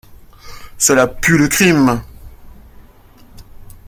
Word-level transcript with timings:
Cela 0.79 1.05
pue 1.05 1.37
le 1.37 1.47
crime! 1.47 2.01